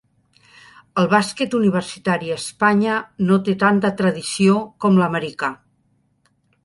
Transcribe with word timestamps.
El 1.01 1.09
bàsquet 1.09 1.57
universitari 1.57 2.31
a 2.35 2.37
Espanya 2.43 2.95
no 3.29 3.37
té 3.49 3.55
tanta 3.65 3.95
tradició 4.01 4.57
com 4.87 4.99
l'americà. 5.03 5.53